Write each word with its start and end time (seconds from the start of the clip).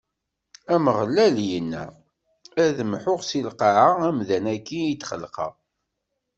Ameɣlal 0.73 1.37
inna: 1.57 1.85
Ad 2.65 2.77
mḥuɣ 2.91 3.19
si 3.29 3.39
lqaɛa 3.49 3.89
amdan-agi 4.07 4.81
i 4.91 4.93
d-xelqeɣ. 4.99 5.53